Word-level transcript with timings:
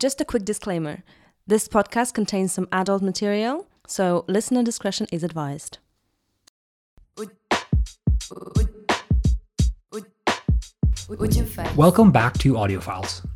Just 0.00 0.18
a 0.18 0.24
quick 0.24 0.46
disclaimer 0.46 1.02
this 1.46 1.68
podcast 1.68 2.14
contains 2.14 2.52
some 2.54 2.66
adult 2.72 3.02
material, 3.02 3.66
so 3.86 4.24
listener 4.28 4.62
discretion 4.62 5.06
is 5.12 5.22
advised. 5.22 5.76
Welcome 11.76 12.12
back 12.12 12.38
to 12.38 12.54
Audiophiles. 12.54 13.26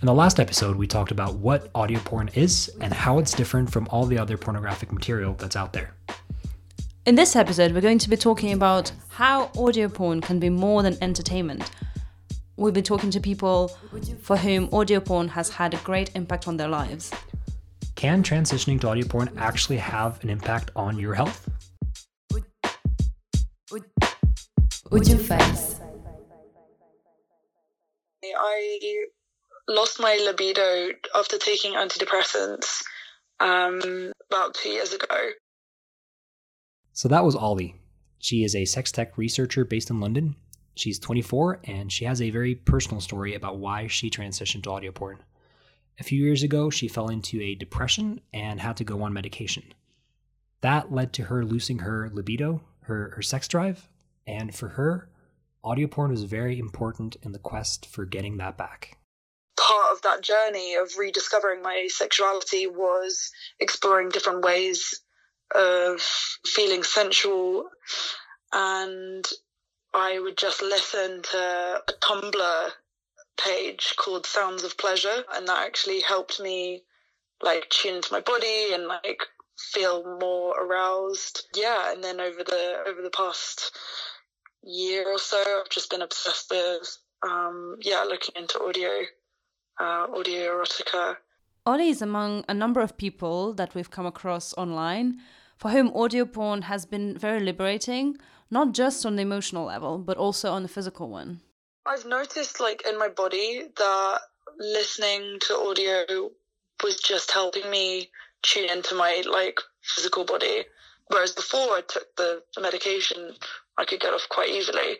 In 0.00 0.06
the 0.06 0.14
last 0.14 0.40
episode, 0.40 0.76
we 0.76 0.86
talked 0.86 1.10
about 1.10 1.34
what 1.34 1.70
audio 1.74 1.98
porn 1.98 2.30
is 2.32 2.74
and 2.80 2.94
how 2.94 3.18
it's 3.18 3.34
different 3.34 3.70
from 3.70 3.86
all 3.90 4.06
the 4.06 4.16
other 4.16 4.38
pornographic 4.38 4.92
material 4.94 5.34
that's 5.34 5.54
out 5.54 5.74
there. 5.74 5.92
In 7.04 7.16
this 7.16 7.36
episode, 7.36 7.72
we're 7.72 7.82
going 7.82 7.98
to 7.98 8.08
be 8.08 8.16
talking 8.16 8.54
about 8.54 8.90
how 9.10 9.50
audio 9.54 9.86
porn 9.90 10.22
can 10.22 10.40
be 10.40 10.48
more 10.48 10.82
than 10.82 10.96
entertainment. 11.02 11.70
We'll 12.56 12.72
been 12.72 12.84
talking 12.84 13.10
to 13.10 13.20
people 13.20 13.68
for 14.22 14.36
whom 14.38 14.70
audio 14.72 14.98
porn 15.00 15.28
has 15.28 15.50
had 15.50 15.74
a 15.74 15.76
great 15.78 16.10
impact 16.16 16.48
on 16.48 16.56
their 16.56 16.68
lives. 16.68 17.12
Can 17.96 18.22
transitioning 18.22 18.80
to 18.80 18.88
audio 18.88 19.06
porn 19.06 19.30
actually 19.36 19.76
have 19.76 20.22
an 20.24 20.30
impact 20.30 20.70
on 20.74 20.98
your 20.98 21.14
health? 21.14 21.48
Would 24.90 25.08
you 25.08 25.18
Files. 25.18 25.80
I 28.24 29.04
lost 29.68 30.00
my 30.00 30.18
libido 30.24 30.90
after 31.14 31.38
taking 31.38 31.74
antidepressants 31.74 32.82
um, 33.40 34.12
about 34.30 34.54
two 34.54 34.70
years 34.70 34.92
ago. 34.92 35.30
So 36.92 37.08
that 37.08 37.24
was 37.24 37.34
Ollie. 37.34 37.76
She 38.18 38.44
is 38.44 38.54
a 38.54 38.64
sex 38.64 38.90
tech 38.92 39.18
researcher 39.18 39.64
based 39.64 39.90
in 39.90 40.00
London. 40.00 40.36
She's 40.76 40.98
24 40.98 41.60
and 41.64 41.90
she 41.90 42.04
has 42.04 42.20
a 42.20 42.30
very 42.30 42.54
personal 42.54 43.00
story 43.00 43.34
about 43.34 43.58
why 43.58 43.86
she 43.86 44.10
transitioned 44.10 44.62
to 44.64 44.70
audio 44.70 44.92
porn. 44.92 45.18
A 45.98 46.04
few 46.04 46.22
years 46.22 46.42
ago, 46.42 46.68
she 46.68 46.86
fell 46.86 47.08
into 47.08 47.40
a 47.40 47.54
depression 47.54 48.20
and 48.34 48.60
had 48.60 48.76
to 48.76 48.84
go 48.84 49.02
on 49.02 49.14
medication. 49.14 49.72
That 50.60 50.92
led 50.92 51.14
to 51.14 51.24
her 51.24 51.44
losing 51.44 51.78
her 51.78 52.10
libido, 52.12 52.62
her, 52.82 53.12
her 53.16 53.22
sex 53.22 53.48
drive, 53.48 53.88
and 54.26 54.54
for 54.54 54.68
her, 54.68 55.08
audio 55.64 55.86
porn 55.86 56.10
was 56.10 56.24
very 56.24 56.58
important 56.58 57.16
in 57.22 57.32
the 57.32 57.38
quest 57.38 57.86
for 57.86 58.04
getting 58.04 58.36
that 58.36 58.58
back. 58.58 58.98
Part 59.58 59.92
of 59.92 60.02
that 60.02 60.20
journey 60.20 60.74
of 60.74 60.98
rediscovering 60.98 61.62
my 61.62 61.88
sexuality 61.88 62.66
was 62.66 63.30
exploring 63.58 64.10
different 64.10 64.44
ways 64.44 65.00
of 65.54 66.00
feeling 66.44 66.82
sensual 66.82 67.70
and 68.52 69.26
I 69.94 70.18
would 70.18 70.36
just 70.36 70.62
listen 70.62 71.22
to 71.22 71.82
a 71.88 71.92
Tumblr 72.00 72.70
page 73.38 73.94
called 73.96 74.26
Sounds 74.26 74.64
of 74.64 74.76
Pleasure, 74.78 75.24
and 75.34 75.46
that 75.48 75.66
actually 75.66 76.00
helped 76.00 76.40
me 76.40 76.82
like 77.42 77.68
tune 77.68 77.96
into 77.96 78.12
my 78.12 78.20
body 78.20 78.72
and 78.72 78.86
like 78.86 79.20
feel 79.58 80.18
more 80.20 80.54
aroused. 80.60 81.46
Yeah, 81.54 81.92
and 81.92 82.02
then 82.02 82.20
over 82.20 82.42
the 82.44 82.82
over 82.86 83.02
the 83.02 83.10
past 83.10 83.76
year 84.62 85.06
or 85.08 85.18
so, 85.18 85.38
I've 85.38 85.70
just 85.70 85.90
been 85.90 86.02
obsessed 86.02 86.50
with 86.50 86.98
um, 87.26 87.76
yeah, 87.80 88.02
looking 88.02 88.34
into 88.36 88.62
audio, 88.62 88.90
uh, 89.80 90.06
audio 90.14 90.52
erotica. 90.52 91.16
Ollie 91.64 91.88
is 91.88 92.00
among 92.00 92.44
a 92.48 92.54
number 92.54 92.80
of 92.80 92.96
people 92.96 93.52
that 93.54 93.74
we've 93.74 93.90
come 93.90 94.06
across 94.06 94.54
online 94.54 95.20
for 95.56 95.70
whom 95.70 95.90
audio 95.94 96.24
porn 96.24 96.62
has 96.62 96.86
been 96.86 97.16
very 97.16 97.40
liberating, 97.40 98.16
not 98.50 98.72
just 98.72 99.04
on 99.06 99.16
the 99.16 99.22
emotional 99.22 99.64
level, 99.64 99.98
but 99.98 100.16
also 100.16 100.52
on 100.52 100.62
the 100.62 100.68
physical 100.68 101.08
one. 101.08 101.40
I've 101.86 102.06
noticed, 102.06 102.60
like, 102.60 102.82
in 102.86 102.98
my 102.98 103.08
body 103.08 103.62
that 103.76 104.18
listening 104.58 105.38
to 105.40 105.54
audio 105.54 106.30
was 106.82 106.96
just 106.96 107.30
helping 107.30 107.70
me 107.70 108.10
tune 108.42 108.68
into 108.70 108.94
my, 108.94 109.22
like, 109.30 109.60
physical 109.82 110.24
body. 110.24 110.64
Whereas 111.08 111.32
before 111.32 111.60
I 111.60 111.82
took 111.86 112.14
the, 112.16 112.42
the 112.54 112.60
medication, 112.60 113.32
I 113.78 113.84
could 113.84 114.00
get 114.00 114.12
off 114.12 114.26
quite 114.28 114.50
easily. 114.50 114.98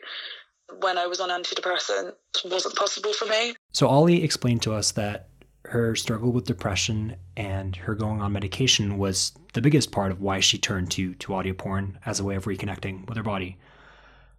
When 0.81 0.99
I 0.99 1.07
was 1.07 1.21
on 1.21 1.31
antidepressants, 1.31 2.13
it 2.45 2.51
wasn't 2.51 2.77
possible 2.77 3.13
for 3.13 3.27
me. 3.27 3.55
So 3.73 3.89
Ollie 3.89 4.23
explained 4.23 4.63
to 4.63 4.73
us 4.73 4.93
that 4.93 5.29
her 5.71 5.97
struggle 5.97 6.33
with 6.33 6.47
depression 6.47 7.17
and 7.37 7.77
her 7.77 7.95
going 7.95 8.21
on 8.21 8.33
medication 8.33 8.99
was 8.99 9.33
the 9.53 9.61
biggest 9.61 9.93
part 9.93 10.11
of 10.11 10.21
why 10.21 10.41
she 10.41 10.59
turned 10.59 10.91
to 10.93 11.15
to 11.15 11.35
audio 11.35 11.55
porn 11.55 11.99
as 12.07 12.21
a 12.21 12.25
way 12.25 12.37
of 12.37 12.45
reconnecting 12.45 13.07
with 13.09 13.17
her 13.17 13.23
body. 13.23 13.59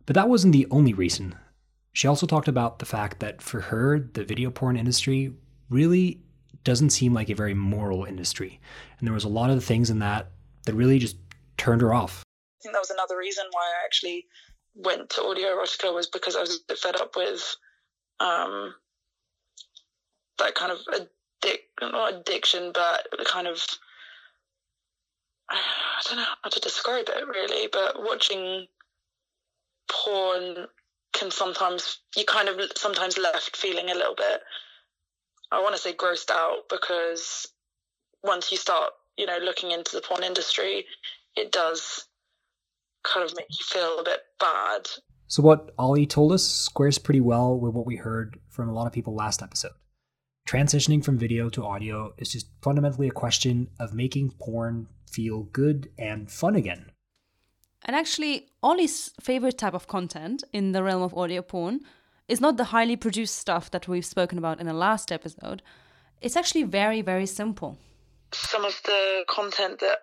But 0.05 0.15
that 0.15 0.29
wasn't 0.29 0.53
the 0.53 0.67
only 0.71 0.93
reason. 0.93 1.35
She 1.93 2.07
also 2.07 2.27
talked 2.27 2.47
about 2.47 2.79
the 2.79 2.85
fact 2.85 3.19
that 3.19 3.41
for 3.41 3.61
her, 3.61 3.99
the 3.99 4.23
video 4.23 4.51
porn 4.51 4.77
industry 4.77 5.33
really 5.69 6.21
doesn't 6.63 6.91
seem 6.91 7.13
like 7.13 7.29
a 7.29 7.35
very 7.35 7.53
moral 7.53 8.05
industry. 8.05 8.59
And 8.99 9.07
there 9.07 9.13
was 9.13 9.23
a 9.23 9.29
lot 9.29 9.49
of 9.49 9.63
things 9.63 9.89
in 9.89 9.99
that 9.99 10.31
that 10.65 10.75
really 10.75 10.99
just 10.99 11.17
turned 11.57 11.81
her 11.81 11.93
off. 11.93 12.23
I 12.25 12.63
think 12.63 12.73
that 12.73 12.79
was 12.79 12.89
another 12.89 13.17
reason 13.17 13.45
why 13.51 13.61
I 13.61 13.85
actually 13.85 14.25
went 14.75 15.09
to 15.11 15.23
audio 15.23 15.47
erotica 15.47 15.93
was 15.93 16.07
because 16.07 16.35
I 16.35 16.41
was 16.41 16.61
fed 16.81 16.95
up 16.97 17.15
with 17.15 17.55
um, 18.19 18.73
that 20.37 20.55
kind 20.55 20.71
of 20.71 20.79
addic- 21.41 21.81
not 21.81 22.13
addiction, 22.13 22.71
but 22.73 23.07
kind 23.25 23.47
of 23.47 23.63
I 25.49 26.01
don't 26.05 26.17
know 26.17 26.25
how 26.43 26.49
to 26.49 26.59
describe 26.59 27.05
it 27.09 27.27
really, 27.27 27.67
but 27.71 28.03
watching 28.03 28.67
porn 29.89 30.67
can 31.13 31.31
sometimes 31.31 31.99
you 32.15 32.25
kind 32.25 32.49
of 32.49 32.59
sometimes 32.75 33.17
left 33.17 33.55
feeling 33.55 33.89
a 33.89 33.95
little 33.95 34.15
bit 34.15 34.41
I 35.51 35.61
want 35.61 35.75
to 35.75 35.81
say 35.81 35.93
grossed 35.93 36.29
out 36.29 36.69
because 36.69 37.47
once 38.23 38.51
you 38.51 38.57
start, 38.57 38.91
you 39.17 39.25
know, 39.25 39.37
looking 39.37 39.71
into 39.71 39.95
the 39.95 40.01
porn 40.01 40.23
industry, 40.23 40.85
it 41.35 41.51
does 41.51 42.05
kind 43.03 43.25
of 43.25 43.35
make 43.37 43.47
you 43.49 43.65
feel 43.65 43.99
a 43.99 44.03
bit 44.03 44.19
bad. 44.39 44.87
So 45.27 45.41
what 45.41 45.71
Ollie 45.77 46.05
told 46.05 46.31
us 46.31 46.43
squares 46.43 46.97
pretty 46.97 47.21
well 47.21 47.57
with 47.57 47.73
what 47.73 47.85
we 47.85 47.95
heard 47.95 48.39
from 48.49 48.69
a 48.69 48.73
lot 48.73 48.87
of 48.87 48.93
people 48.93 49.15
last 49.15 49.41
episode. 49.41 49.71
Transitioning 50.47 51.03
from 51.03 51.17
video 51.17 51.49
to 51.49 51.65
audio 51.65 52.13
is 52.17 52.31
just 52.31 52.47
fundamentally 52.61 53.09
a 53.09 53.11
question 53.11 53.67
of 53.81 53.93
making 53.93 54.31
porn 54.39 54.87
feel 55.11 55.43
good 55.43 55.89
and 55.97 56.31
fun 56.31 56.55
again. 56.55 56.85
And 57.83 57.97
actually, 57.97 58.47
Ollie's 58.63 59.11
favorite 59.19 59.57
type 59.57 59.73
of 59.73 59.87
content 59.87 60.45
in 60.53 60.71
the 60.71 60.83
realm 60.83 61.01
of 61.01 61.13
audio 61.13 61.41
porn 61.41 61.81
is 62.29 62.39
not 62.39 62.55
the 62.55 62.63
highly 62.75 62.95
produced 62.95 63.35
stuff 63.35 63.69
that 63.71 63.89
we've 63.89 64.05
spoken 64.05 64.37
about 64.37 64.61
in 64.61 64.67
the 64.67 64.73
last 64.73 65.11
episode. 65.11 65.61
It's 66.21 66.37
actually 66.37 66.63
very, 66.63 67.01
very 67.01 67.25
simple. 67.25 67.77
Some 68.31 68.63
of 68.63 68.79
the 68.85 69.25
content 69.27 69.81
that 69.81 69.97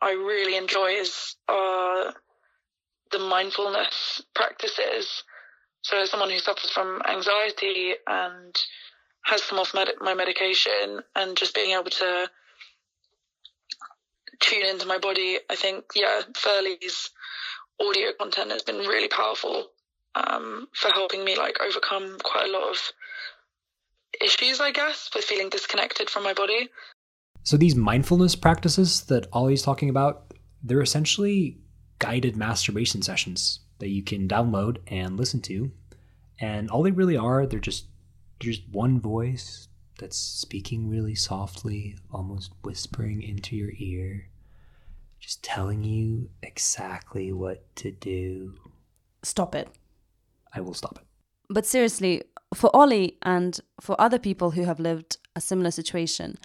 I 0.00 0.12
really 0.12 0.56
enjoy 0.56 0.92
is 0.92 1.36
uh, 1.50 2.12
the 3.10 3.18
mindfulness 3.18 4.22
practices. 4.34 5.22
So, 5.82 6.00
as 6.00 6.10
someone 6.10 6.30
who 6.30 6.38
suffers 6.38 6.70
from 6.70 7.02
anxiety 7.06 7.92
and 8.06 8.56
has 9.24 9.42
come 9.42 9.58
off 9.58 9.74
med- 9.74 9.94
my 10.00 10.14
medication, 10.14 11.00
and 11.14 11.36
just 11.36 11.54
being 11.54 11.72
able 11.72 11.90
to 11.90 12.28
tune 14.40 14.66
into 14.66 14.86
my 14.86 14.98
body, 14.98 15.38
I 15.48 15.56
think, 15.56 15.84
yeah, 15.94 16.22
Ferly's 16.34 17.10
audio 17.80 18.10
content 18.18 18.50
has 18.50 18.62
been 18.62 18.78
really 18.78 19.08
powerful 19.08 19.68
um, 20.14 20.68
for 20.74 20.90
helping 20.90 21.24
me 21.24 21.36
like 21.36 21.56
overcome 21.64 22.18
quite 22.22 22.48
a 22.48 22.52
lot 22.52 22.70
of 22.70 22.78
issues, 24.20 24.60
I 24.60 24.72
guess, 24.72 25.10
with 25.14 25.24
feeling 25.24 25.48
disconnected 25.48 26.10
from 26.10 26.24
my 26.24 26.34
body. 26.34 26.68
So 27.44 27.56
these 27.56 27.74
mindfulness 27.74 28.36
practices 28.36 29.02
that 29.06 29.26
Ollie's 29.32 29.62
talking 29.62 29.88
about, 29.88 30.34
they're 30.62 30.82
essentially 30.82 31.58
guided 31.98 32.36
masturbation 32.36 33.02
sessions 33.02 33.60
that 33.78 33.88
you 33.88 34.02
can 34.02 34.28
download 34.28 34.78
and 34.86 35.16
listen 35.16 35.40
to. 35.42 35.70
And 36.40 36.70
all 36.70 36.82
they 36.82 36.90
really 36.90 37.16
are, 37.16 37.46
they're 37.46 37.58
just 37.58 37.86
just 38.42 38.68
one 38.70 39.00
voice 39.00 39.68
that's 39.98 40.16
speaking 40.16 40.88
really 40.88 41.14
softly, 41.14 41.96
almost 42.10 42.52
whispering 42.64 43.22
into 43.22 43.54
your 43.54 43.70
ear, 43.78 44.28
just 45.20 45.44
telling 45.44 45.84
you 45.84 46.28
exactly 46.42 47.32
what 47.32 47.64
to 47.76 47.92
do. 47.92 48.54
Stop 49.22 49.54
it. 49.54 49.68
I 50.52 50.60
will 50.60 50.74
stop 50.74 50.98
it. 50.98 51.04
But 51.48 51.66
seriously, 51.66 52.22
for 52.52 52.74
Ollie 52.74 53.16
and 53.22 53.60
for 53.80 53.98
other 54.00 54.18
people 54.18 54.50
who 54.50 54.64
have 54.64 54.80
lived 54.80 55.18
a 55.36 55.40
similar 55.40 55.70
situation, 55.70 56.36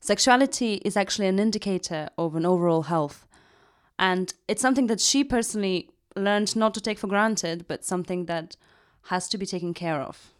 sexuality 0.00 0.74
is 0.84 0.96
actually 0.96 1.28
an 1.28 1.38
indicator 1.38 2.10
of 2.18 2.36
an 2.36 2.44
overall 2.44 2.82
health. 2.82 3.26
And 3.98 4.34
it's 4.46 4.60
something 4.60 4.88
that 4.88 5.00
she 5.00 5.24
personally 5.24 5.88
learned 6.14 6.54
not 6.54 6.74
to 6.74 6.80
take 6.82 6.98
for 6.98 7.06
granted, 7.06 7.66
but 7.66 7.84
something 7.84 8.26
that 8.26 8.56
has 9.04 9.28
to 9.28 9.38
be 9.38 9.46
taken 9.46 9.72
care 9.72 10.02
of. 10.02 10.34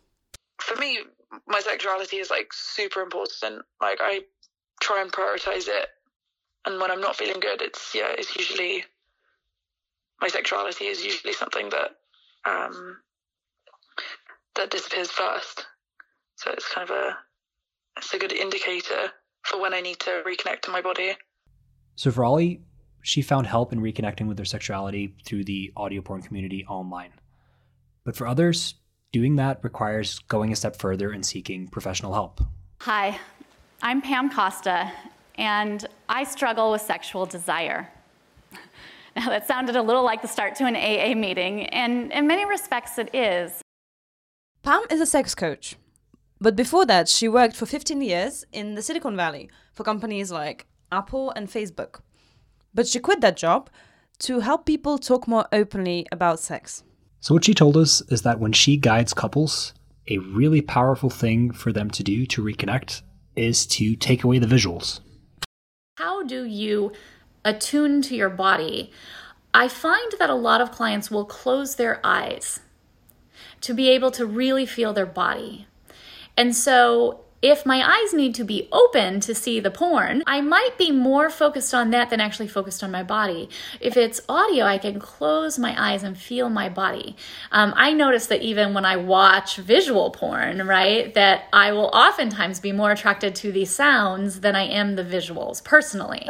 For 0.66 0.74
me, 0.80 0.98
my 1.46 1.60
sexuality 1.60 2.16
is 2.16 2.28
like 2.28 2.48
super 2.52 3.00
important. 3.00 3.62
Like 3.80 3.98
I 4.00 4.22
try 4.80 5.00
and 5.00 5.12
prioritize 5.12 5.68
it. 5.68 5.88
And 6.64 6.80
when 6.80 6.90
I'm 6.90 7.00
not 7.00 7.14
feeling 7.14 7.38
good, 7.38 7.62
it's 7.62 7.94
yeah, 7.94 8.08
it's 8.18 8.34
usually 8.34 8.84
my 10.20 10.26
sexuality 10.26 10.86
is 10.86 11.04
usually 11.04 11.34
something 11.34 11.70
that 11.70 11.90
um 12.44 12.98
that 14.56 14.70
disappears 14.70 15.10
first. 15.12 15.66
So 16.34 16.50
it's 16.50 16.68
kind 16.72 16.90
of 16.90 16.96
a 16.96 17.16
it's 17.96 18.12
a 18.12 18.18
good 18.18 18.32
indicator 18.32 19.12
for 19.42 19.60
when 19.60 19.72
I 19.72 19.80
need 19.80 20.00
to 20.00 20.24
reconnect 20.26 20.62
to 20.62 20.72
my 20.72 20.82
body. 20.82 21.12
So 21.94 22.10
for 22.10 22.24
Ollie, 22.24 22.62
she 23.02 23.22
found 23.22 23.46
help 23.46 23.72
in 23.72 23.78
reconnecting 23.80 24.26
with 24.26 24.36
her 24.40 24.44
sexuality 24.44 25.14
through 25.24 25.44
the 25.44 25.72
audio 25.76 26.02
porn 26.02 26.22
community 26.22 26.66
online. 26.66 27.12
But 28.04 28.16
for 28.16 28.26
others, 28.26 28.74
doing 29.12 29.36
that 29.36 29.62
requires 29.62 30.18
going 30.28 30.52
a 30.52 30.56
step 30.56 30.76
further 30.76 31.10
and 31.10 31.24
seeking 31.24 31.68
professional 31.68 32.12
help. 32.12 32.40
Hi, 32.80 33.18
I'm 33.82 34.02
Pam 34.02 34.30
Costa, 34.30 34.92
and 35.36 35.86
I 36.08 36.24
struggle 36.24 36.72
with 36.72 36.82
sexual 36.82 37.26
desire. 37.26 37.90
Now, 39.16 39.30
that 39.30 39.46
sounded 39.48 39.76
a 39.76 39.82
little 39.82 40.04
like 40.04 40.20
the 40.20 40.28
start 40.28 40.56
to 40.56 40.66
an 40.66 40.76
AA 40.76 41.18
meeting, 41.18 41.64
and 41.68 42.12
in 42.12 42.26
many 42.26 42.44
respects, 42.44 42.98
it 42.98 43.08
is. 43.14 43.62
Pam 44.62 44.82
is 44.90 45.00
a 45.00 45.06
sex 45.06 45.34
coach. 45.34 45.76
But 46.38 46.54
before 46.54 46.84
that, 46.84 47.08
she 47.08 47.26
worked 47.26 47.56
for 47.56 47.64
15 47.64 48.02
years 48.02 48.44
in 48.52 48.74
the 48.74 48.82
Silicon 48.82 49.16
Valley 49.16 49.48
for 49.72 49.84
companies 49.84 50.30
like 50.30 50.66
Apple 50.92 51.30
and 51.30 51.48
Facebook. 51.48 52.00
But 52.74 52.86
she 52.86 52.98
quit 52.98 53.22
that 53.22 53.38
job 53.38 53.70
to 54.18 54.40
help 54.40 54.66
people 54.66 54.98
talk 54.98 55.26
more 55.26 55.46
openly 55.50 56.06
about 56.12 56.38
sex. 56.38 56.82
So, 57.20 57.34
what 57.34 57.44
she 57.44 57.54
told 57.54 57.76
us 57.76 58.02
is 58.08 58.22
that 58.22 58.40
when 58.40 58.52
she 58.52 58.76
guides 58.76 59.14
couples, 59.14 59.74
a 60.08 60.18
really 60.18 60.60
powerful 60.60 61.10
thing 61.10 61.50
for 61.50 61.72
them 61.72 61.90
to 61.90 62.02
do 62.02 62.26
to 62.26 62.42
reconnect 62.42 63.02
is 63.34 63.66
to 63.66 63.96
take 63.96 64.24
away 64.24 64.38
the 64.38 64.46
visuals. 64.46 65.00
How 65.98 66.22
do 66.22 66.44
you 66.44 66.92
attune 67.44 68.02
to 68.02 68.16
your 68.16 68.30
body? 68.30 68.92
I 69.52 69.68
find 69.68 70.12
that 70.18 70.30
a 70.30 70.34
lot 70.34 70.60
of 70.60 70.70
clients 70.70 71.10
will 71.10 71.24
close 71.24 71.76
their 71.76 72.00
eyes 72.04 72.60
to 73.62 73.74
be 73.74 73.88
able 73.88 74.10
to 74.12 74.26
really 74.26 74.66
feel 74.66 74.92
their 74.92 75.06
body. 75.06 75.66
And 76.36 76.54
so 76.54 77.25
if 77.42 77.66
my 77.66 77.86
eyes 77.86 78.14
need 78.14 78.34
to 78.36 78.44
be 78.44 78.68
open 78.72 79.20
to 79.20 79.34
see 79.34 79.60
the 79.60 79.70
porn, 79.70 80.22
I 80.26 80.40
might 80.40 80.78
be 80.78 80.90
more 80.90 81.28
focused 81.28 81.74
on 81.74 81.90
that 81.90 82.10
than 82.10 82.20
actually 82.20 82.48
focused 82.48 82.82
on 82.82 82.90
my 82.90 83.02
body. 83.02 83.48
If 83.80 83.96
it's 83.96 84.20
audio, 84.28 84.64
I 84.64 84.78
can 84.78 84.98
close 84.98 85.58
my 85.58 85.74
eyes 85.80 86.02
and 86.02 86.16
feel 86.16 86.48
my 86.48 86.68
body. 86.68 87.16
Um, 87.52 87.74
I 87.76 87.92
notice 87.92 88.26
that 88.28 88.42
even 88.42 88.74
when 88.74 88.84
I 88.84 88.96
watch 88.96 89.56
visual 89.56 90.10
porn, 90.10 90.66
right, 90.66 91.12
that 91.14 91.44
I 91.52 91.72
will 91.72 91.90
oftentimes 91.92 92.60
be 92.60 92.72
more 92.72 92.90
attracted 92.90 93.34
to 93.36 93.52
the 93.52 93.64
sounds 93.64 94.40
than 94.40 94.56
I 94.56 94.64
am 94.64 94.96
the 94.96 95.04
visuals 95.04 95.62
personally, 95.62 96.28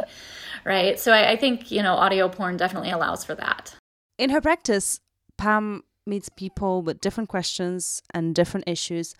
right? 0.65 0.99
So 0.99 1.13
I, 1.13 1.31
I 1.31 1.35
think, 1.37 1.71
you 1.71 1.81
know, 1.81 1.93
audio 1.93 2.27
porn 2.27 2.57
definitely 2.57 2.91
allows 2.91 3.23
for 3.23 3.35
that. 3.35 3.75
In 4.17 4.29
her 4.31 4.41
practice, 4.41 4.99
Pam 5.37 5.83
meets 6.05 6.29
people 6.29 6.81
with 6.81 7.01
different 7.01 7.29
questions 7.29 8.01
and 8.13 8.35
different 8.35 8.67
issues, 8.67 9.15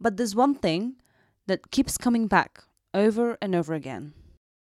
but 0.00 0.16
there's 0.16 0.34
one 0.34 0.54
thing 0.54 0.96
that 1.46 1.70
keeps 1.70 1.98
coming 1.98 2.26
back 2.26 2.64
over 2.94 3.38
and 3.40 3.54
over 3.54 3.74
again. 3.74 4.12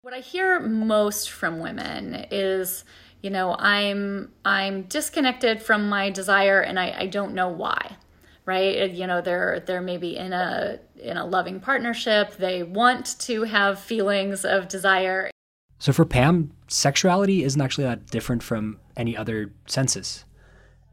What 0.01 0.13
I 0.13 0.19
hear 0.19 0.59
most 0.59 1.29
from 1.29 1.59
women 1.59 2.25
is, 2.31 2.83
you 3.21 3.29
know, 3.29 3.55
I'm 3.59 4.31
I'm 4.43 4.83
disconnected 4.83 5.61
from 5.61 5.89
my 5.89 6.09
desire 6.09 6.61
and 6.61 6.79
I, 6.79 6.95
I 6.97 7.05
don't 7.07 7.33
know 7.33 7.49
why. 7.49 7.97
Right? 8.45 8.81
Uh, 8.81 8.85
you 8.85 9.05
know, 9.05 9.21
they're 9.21 9.59
they're 9.59 9.81
maybe 9.81 10.17
in 10.17 10.33
a 10.33 10.79
in 10.99 11.17
a 11.17 11.25
loving 11.25 11.59
partnership. 11.59 12.37
They 12.37 12.63
want 12.63 13.19
to 13.19 13.43
have 13.43 13.79
feelings 13.79 14.43
of 14.43 14.67
desire. 14.67 15.29
So 15.77 15.93
for 15.93 16.05
Pam, 16.05 16.51
sexuality 16.67 17.43
isn't 17.43 17.61
actually 17.61 17.85
that 17.85 18.07
different 18.07 18.43
from 18.43 18.79
any 18.97 19.15
other 19.15 19.51
senses. 19.67 20.25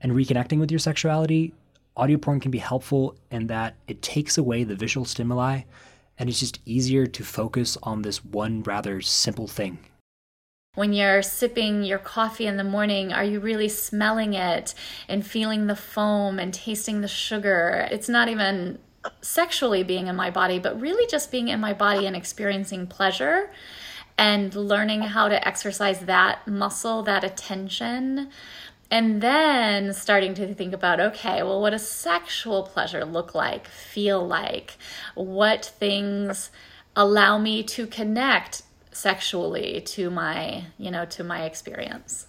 And 0.00 0.12
reconnecting 0.12 0.60
with 0.60 0.70
your 0.70 0.78
sexuality 0.78 1.54
audio 1.98 2.16
porn 2.16 2.40
can 2.40 2.50
be 2.50 2.58
helpful 2.58 3.16
in 3.30 3.48
that 3.48 3.74
it 3.86 4.00
takes 4.00 4.38
away 4.38 4.64
the 4.64 4.76
visual 4.76 5.04
stimuli 5.04 5.62
and 6.18 6.28
it's 6.28 6.40
just 6.40 6.60
easier 6.64 7.06
to 7.06 7.24
focus 7.24 7.76
on 7.82 8.02
this 8.02 8.24
one 8.24 8.62
rather 8.62 9.00
simple 9.00 9.46
thing. 9.46 9.78
When 10.74 10.92
you're 10.92 11.22
sipping 11.22 11.82
your 11.82 11.98
coffee 11.98 12.46
in 12.46 12.56
the 12.56 12.64
morning, 12.64 13.12
are 13.12 13.24
you 13.24 13.40
really 13.40 13.68
smelling 13.68 14.34
it 14.34 14.74
and 15.08 15.26
feeling 15.26 15.66
the 15.66 15.76
foam 15.76 16.38
and 16.38 16.54
tasting 16.54 17.00
the 17.00 17.08
sugar? 17.08 17.88
It's 17.90 18.08
not 18.08 18.28
even 18.28 18.78
sexually 19.20 19.82
being 19.82 20.06
in 20.06 20.16
my 20.16 20.30
body, 20.30 20.58
but 20.58 20.80
really 20.80 21.06
just 21.08 21.32
being 21.32 21.48
in 21.48 21.60
my 21.60 21.72
body 21.72 22.06
and 22.06 22.14
experiencing 22.14 22.86
pleasure 22.86 23.50
and 24.16 24.54
learning 24.54 25.02
how 25.02 25.28
to 25.28 25.46
exercise 25.46 26.00
that 26.00 26.46
muscle, 26.46 27.02
that 27.04 27.22
attention 27.22 28.30
and 28.90 29.20
then 29.20 29.92
starting 29.92 30.34
to 30.34 30.54
think 30.54 30.72
about 30.72 31.00
okay, 31.00 31.42
well, 31.42 31.60
what 31.60 31.70
does 31.70 31.88
sexual 31.88 32.62
pleasure 32.62 33.04
look 33.04 33.34
like, 33.34 33.68
feel 33.68 34.26
like? 34.26 34.76
What 35.14 35.64
things 35.64 36.50
allow 36.96 37.38
me 37.38 37.62
to 37.64 37.86
connect 37.86 38.62
sexually 38.90 39.80
to 39.82 40.10
my, 40.10 40.64
you 40.78 40.90
know, 40.90 41.04
to 41.06 41.22
my 41.22 41.44
experience? 41.44 42.26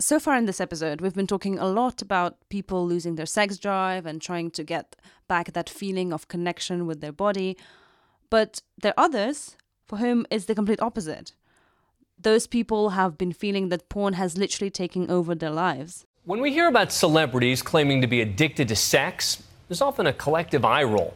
So 0.00 0.18
far 0.18 0.36
in 0.36 0.46
this 0.46 0.60
episode, 0.60 1.00
we've 1.02 1.14
been 1.14 1.26
talking 1.26 1.58
a 1.58 1.68
lot 1.68 2.00
about 2.00 2.36
people 2.48 2.86
losing 2.86 3.16
their 3.16 3.26
sex 3.26 3.58
drive 3.58 4.06
and 4.06 4.20
trying 4.20 4.50
to 4.52 4.64
get 4.64 4.96
back 5.28 5.52
that 5.52 5.68
feeling 5.68 6.12
of 6.12 6.26
connection 6.26 6.86
with 6.86 7.00
their 7.00 7.12
body. 7.12 7.56
But 8.30 8.62
there 8.80 8.94
are 8.96 9.04
others 9.04 9.56
for 9.84 9.98
whom 9.98 10.26
it's 10.30 10.46
the 10.46 10.54
complete 10.54 10.80
opposite 10.80 11.32
those 12.22 12.46
people 12.46 12.90
have 12.90 13.16
been 13.16 13.32
feeling 13.32 13.68
that 13.70 13.88
porn 13.88 14.14
has 14.14 14.36
literally 14.36 14.70
taken 14.70 15.10
over 15.10 15.34
their 15.34 15.50
lives. 15.50 16.04
When 16.24 16.40
we 16.40 16.52
hear 16.52 16.68
about 16.68 16.92
celebrities 16.92 17.62
claiming 17.62 18.00
to 18.02 18.06
be 18.06 18.20
addicted 18.20 18.68
to 18.68 18.76
sex, 18.76 19.42
there's 19.68 19.80
often 19.80 20.06
a 20.06 20.12
collective 20.12 20.64
eye 20.64 20.82
roll. 20.82 21.14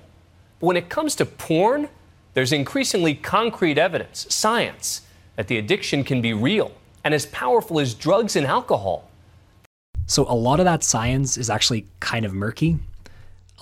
But 0.61 0.67
when 0.67 0.77
it 0.77 0.89
comes 0.89 1.15
to 1.17 1.27
porn, 1.27 1.89
there's 2.33 2.53
increasingly 2.53 3.15
concrete 3.15 3.79
evidence, 3.79 4.27
science, 4.35 5.03
that 5.37 5.49
the 5.49 5.59
addiction 5.59 6.05
can 6.05 6.21
be 6.21 6.33
real 6.33 6.73
and 7.05 7.13
as 7.13 7.27
powerful 7.27 7.81
as 7.81 7.93
drugs 7.95 8.35
and 8.35 8.47
alcohol. 8.47 9.11
So, 10.07 10.27
a 10.29 10.35
lot 10.35 10.61
of 10.61 10.65
that 10.65 10.83
science 10.83 11.37
is 11.37 11.49
actually 11.49 11.87
kind 12.01 12.25
of 12.25 12.35
murky. 12.35 12.79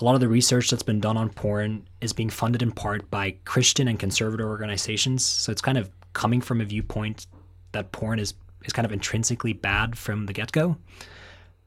A 0.01 0.05
lot 0.05 0.15
of 0.15 0.21
the 0.21 0.27
research 0.27 0.69
that's 0.69 0.83
been 0.83 0.99
done 0.99 1.17
on 1.17 1.29
porn 1.29 1.87
is 2.01 2.13
being 2.13 2.29
funded 2.29 2.61
in 2.61 2.71
part 2.71 3.09
by 3.11 3.35
Christian 3.45 3.87
and 3.87 3.99
conservative 3.99 4.45
organizations. 4.45 5.23
So, 5.23 5.51
it's 5.51 5.61
kind 5.61 5.77
of 5.77 5.89
coming 6.13 6.41
from 6.41 6.61
a 6.61 6.65
viewpoint 6.65 7.27
that 7.71 7.91
porn 7.91 8.19
is 8.19 8.33
is 8.65 8.73
kind 8.73 8.85
of 8.85 8.91
intrinsically 8.91 9.51
bad 9.51 9.97
from 9.97 10.25
the 10.25 10.33
get-go. 10.33 10.77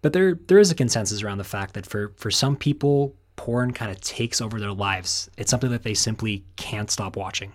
But 0.02 0.12
there 0.12 0.38
there 0.46 0.58
is 0.58 0.70
a 0.70 0.75
consensus 0.75 1.23
around 1.23 1.38
the 1.38 1.44
fact 1.44 1.75
that 1.75 1.87
for 1.87 2.12
for 2.17 2.31
some 2.31 2.56
people 2.56 3.14
porn 3.37 3.73
kind 3.73 3.90
of 3.90 4.00
takes 4.00 4.40
over 4.40 4.58
their 4.58 4.72
lives. 4.72 5.31
It's 5.37 5.50
something 5.50 5.70
that 5.70 5.82
they 5.82 5.94
simply 5.94 6.44
can't 6.56 6.90
stop 6.90 7.17
watching. 7.17 7.52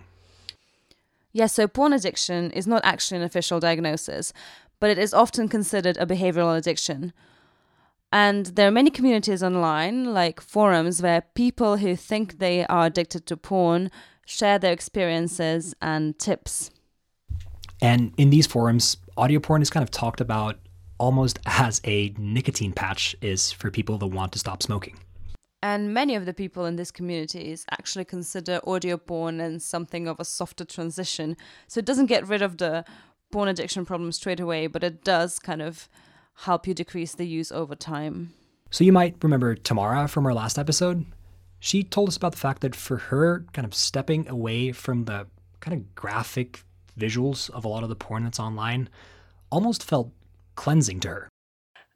Yes, 1.34 1.54
so 1.54 1.68
porn 1.68 1.94
addiction 1.94 2.52
is 2.52 2.68
not 2.68 2.82
actually 2.84 3.18
an 3.18 3.24
official 3.24 3.60
diagnosis, 3.60 4.34
but 4.80 4.90
it 4.90 4.98
is 4.98 5.14
often 5.14 5.48
considered 5.48 5.98
a 5.98 6.06
behavioral 6.06 6.58
addiction. 6.58 7.14
And 8.12 8.48
there 8.48 8.68
are 8.68 8.72
many 8.72 8.90
communities 8.90 9.42
online, 9.42 10.14
like 10.14 10.42
forums, 10.42 11.02
where 11.02 11.22
people 11.34 11.78
who 11.78 11.96
think 11.96 12.40
they 12.40 12.66
are 12.66 12.88
addicted 12.88 13.26
to 13.28 13.38
porn 13.38 13.90
share 14.26 14.60
their 14.60 14.74
experiences 14.74 15.74
and 15.82 16.18
tips. 16.18 16.72
And 17.82 18.14
in 18.18 18.30
these 18.30 18.48
forums, 18.48 18.98
audio 19.18 19.40
porn 19.40 19.62
is 19.62 19.70
kind 19.70 19.84
of 19.84 19.92
talked 19.92 20.22
about 20.22 20.58
almost 20.98 21.40
as 21.46 21.82
a 21.84 22.14
nicotine 22.18 22.72
patch 22.72 23.16
is 23.22 23.52
for 23.52 23.72
people 23.72 23.98
that 23.98 24.08
want 24.08 24.32
to 24.34 24.40
stop 24.40 24.62
smoking. 24.62 24.98
And 25.64 25.94
many 25.94 26.16
of 26.16 26.26
the 26.26 26.34
people 26.34 26.66
in 26.66 26.76
these 26.76 26.92
communities 26.92 27.66
actually 27.72 28.06
consider 28.06 28.60
audio 28.66 28.98
porn 28.98 29.40
as 29.40 29.64
something 29.64 30.08
of 30.08 30.20
a 30.20 30.26
softer 30.26 30.66
transition. 30.66 31.38
So 31.68 31.80
it 31.80 31.86
doesn't 31.86 32.08
get 32.08 32.28
rid 32.28 32.42
of 32.42 32.58
the 32.58 32.86
porn 33.32 33.48
addiction 33.48 33.86
problem 33.86 34.12
straight 34.12 34.40
away, 34.40 34.68
but 34.68 34.84
it 34.84 35.04
does 35.04 35.40
kind 35.40 35.62
of 35.62 35.88
help 36.36 36.68
you 36.68 36.74
decrease 36.74 37.14
the 37.14 37.28
use 37.28 37.52
over 37.52 37.76
time. 37.76 38.34
So 38.70 38.84
you 38.84 38.94
might 38.94 39.16
remember 39.22 39.56
Tamara 39.56 40.08
from 40.08 40.26
our 40.26 40.34
last 40.34 40.58
episode. 40.58 41.06
She 41.60 41.84
told 41.84 42.10
us 42.10 42.18
about 42.18 42.32
the 42.32 42.38
fact 42.38 42.62
that 42.62 42.76
for 42.76 42.98
her, 42.98 43.46
kind 43.54 43.66
of 43.66 43.74
stepping 43.74 44.28
away 44.28 44.72
from 44.72 45.06
the 45.06 45.28
kind 45.60 45.78
of 45.78 45.94
graphic 45.94 46.64
visuals 46.98 47.50
of 47.52 47.66
a 47.66 47.68
lot 47.68 47.84
of 47.84 47.90
the 47.90 47.96
porn 47.96 48.24
that's 48.24 48.40
online 48.40 48.90
almost 49.52 49.84
felt 49.84 50.12
cleansing 50.56 51.00
to 51.02 51.08
her. 51.10 51.30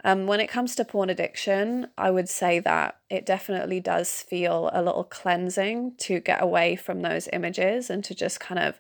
Um, 0.04 0.28
when 0.28 0.40
it 0.40 0.50
comes 0.50 0.76
to 0.76 0.86
porn 0.86 1.10
addiction, 1.10 1.88
I 1.98 2.12
would 2.12 2.30
say 2.30 2.60
that 2.60 2.98
it 3.10 3.26
definitely 3.26 3.80
does 3.80 4.22
feel 4.22 4.70
a 4.72 4.84
little 4.84 5.04
cleansing 5.04 5.96
to 6.02 6.20
get 6.20 6.44
away 6.44 6.76
from 6.76 7.02
those 7.02 7.28
images 7.34 7.90
and 7.90 8.04
to 8.04 8.14
just 8.14 8.40
kind 8.40 8.60
of 8.60 8.80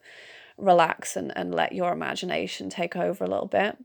relax 0.57 1.15
and, 1.15 1.35
and 1.35 1.53
let 1.53 1.73
your 1.73 1.91
imagination 1.91 2.69
take 2.69 2.95
over 2.95 3.23
a 3.23 3.29
little 3.29 3.47
bit. 3.47 3.75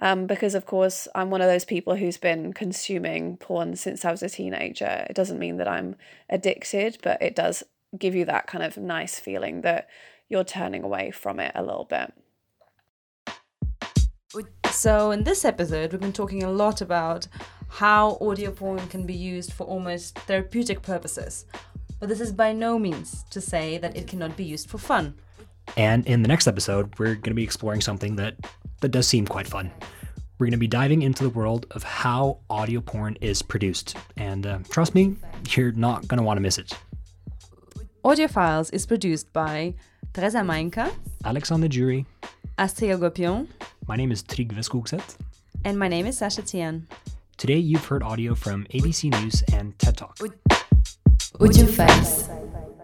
Um, 0.00 0.26
because, 0.26 0.54
of 0.54 0.66
course, 0.66 1.06
I'm 1.14 1.30
one 1.30 1.40
of 1.40 1.46
those 1.48 1.64
people 1.64 1.96
who's 1.96 2.16
been 2.16 2.52
consuming 2.52 3.36
porn 3.36 3.76
since 3.76 4.04
I 4.04 4.10
was 4.10 4.22
a 4.22 4.28
teenager. 4.28 5.06
It 5.08 5.14
doesn't 5.14 5.38
mean 5.38 5.56
that 5.58 5.68
I'm 5.68 5.96
addicted, 6.28 6.98
but 7.02 7.22
it 7.22 7.36
does 7.36 7.62
give 7.96 8.14
you 8.14 8.24
that 8.24 8.46
kind 8.46 8.64
of 8.64 8.76
nice 8.76 9.20
feeling 9.20 9.60
that 9.60 9.88
you're 10.28 10.44
turning 10.44 10.82
away 10.82 11.10
from 11.12 11.38
it 11.38 11.52
a 11.54 11.62
little 11.62 11.84
bit. 11.84 12.12
So, 14.72 15.12
in 15.12 15.22
this 15.22 15.44
episode, 15.44 15.92
we've 15.92 16.00
been 16.00 16.12
talking 16.12 16.42
a 16.42 16.50
lot 16.50 16.80
about 16.80 17.28
how 17.68 18.18
audio 18.20 18.50
porn 18.50 18.84
can 18.88 19.06
be 19.06 19.14
used 19.14 19.52
for 19.52 19.64
almost 19.64 20.18
therapeutic 20.20 20.82
purposes. 20.82 21.46
but 22.00 22.08
this 22.08 22.20
is 22.20 22.32
by 22.32 22.52
no 22.52 22.78
means 22.78 23.24
to 23.30 23.40
say 23.40 23.78
that 23.78 23.96
it 23.96 24.08
cannot 24.08 24.36
be 24.36 24.44
used 24.44 24.68
for 24.68 24.78
fun. 24.78 25.14
And 25.76 26.04
in 26.06 26.22
the 26.22 26.28
next 26.28 26.46
episode, 26.46 26.98
we're 26.98 27.14
going 27.14 27.30
to 27.30 27.34
be 27.34 27.44
exploring 27.44 27.80
something 27.80 28.16
that, 28.16 28.34
that 28.84 28.90
does 28.90 29.08
seem 29.08 29.26
quite 29.26 29.48
fun. 29.48 29.72
We're 30.38 30.46
going 30.46 30.52
to 30.52 30.58
be 30.58 30.66
diving 30.66 31.00
into 31.00 31.22
the 31.22 31.30
world 31.30 31.66
of 31.70 31.82
how 31.82 32.40
audio 32.50 32.82
porn 32.82 33.16
is 33.22 33.40
produced. 33.40 33.96
And 34.18 34.46
uh, 34.46 34.58
trust 34.68 34.94
me, 34.94 35.16
you're 35.50 35.72
not 35.72 36.06
going 36.06 36.18
to 36.18 36.22
want 36.24 36.36
to 36.36 36.42
miss 36.42 36.58
it. 36.58 36.76
Audiophiles 38.04 38.70
is 38.74 38.84
produced 38.84 39.32
by 39.32 39.72
Teresa 40.12 40.40
Mainka, 40.40 40.92
Alexander 41.24 41.66
Jury, 41.68 42.04
Astrid 42.58 42.90
Agopion, 42.90 43.48
my 43.88 43.96
name 43.96 44.12
is 44.12 44.22
Trygve 44.22 44.58
Skogset. 44.68 45.16
and 45.64 45.78
my 45.78 45.88
name 45.88 46.04
is 46.06 46.18
Sasha 46.18 46.42
Tian. 46.42 46.86
Today, 47.38 47.56
you've 47.56 47.86
heard 47.86 48.02
audio 48.02 48.34
from 48.34 48.66
ABC 48.66 49.10
News 49.18 49.42
and 49.54 49.78
TED 49.78 49.96
Talk. 49.96 50.18
Audiophile. 51.40 52.83